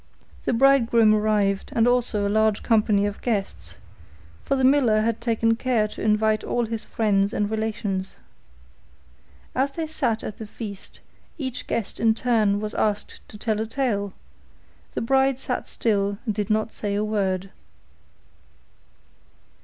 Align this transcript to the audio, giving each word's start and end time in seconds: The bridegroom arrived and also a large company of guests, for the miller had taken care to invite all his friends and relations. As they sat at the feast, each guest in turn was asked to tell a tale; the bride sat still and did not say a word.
The 0.45 0.53
bridegroom 0.53 1.13
arrived 1.13 1.69
and 1.75 1.87
also 1.87 2.27
a 2.27 2.27
large 2.27 2.63
company 2.63 3.05
of 3.05 3.21
guests, 3.21 3.75
for 4.41 4.55
the 4.55 4.63
miller 4.63 5.01
had 5.01 5.21
taken 5.21 5.55
care 5.55 5.87
to 5.89 6.01
invite 6.01 6.43
all 6.43 6.65
his 6.65 6.83
friends 6.83 7.33
and 7.33 7.47
relations. 7.51 8.15
As 9.53 9.73
they 9.73 9.85
sat 9.85 10.23
at 10.23 10.37
the 10.39 10.47
feast, 10.47 11.01
each 11.37 11.67
guest 11.67 11.99
in 11.99 12.15
turn 12.15 12.59
was 12.59 12.73
asked 12.73 13.21
to 13.29 13.37
tell 13.37 13.61
a 13.61 13.67
tale; 13.67 14.13
the 14.95 15.01
bride 15.01 15.37
sat 15.37 15.67
still 15.67 16.17
and 16.25 16.33
did 16.33 16.49
not 16.49 16.71
say 16.71 16.95
a 16.95 17.03
word. 17.03 17.51